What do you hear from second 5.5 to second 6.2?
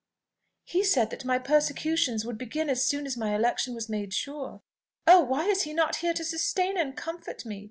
he not here